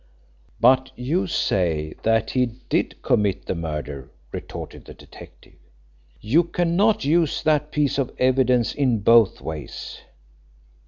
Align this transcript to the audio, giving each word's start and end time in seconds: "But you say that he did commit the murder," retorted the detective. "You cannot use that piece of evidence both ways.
"But 0.59 0.89
you 0.95 1.27
say 1.27 1.93
that 2.01 2.31
he 2.31 2.47
did 2.69 3.03
commit 3.03 3.45
the 3.45 3.53
murder," 3.53 4.09
retorted 4.31 4.85
the 4.85 4.95
detective. 4.95 5.53
"You 6.19 6.41
cannot 6.43 7.05
use 7.05 7.43
that 7.43 7.69
piece 7.71 7.99
of 7.99 8.11
evidence 8.17 8.73
both 8.75 9.41
ways. 9.41 9.99